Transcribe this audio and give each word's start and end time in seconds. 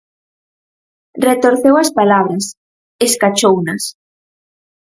Retorceu 1.27 1.75
as 1.83 1.89
palabras, 1.99 2.45
escachounas. 3.07 3.83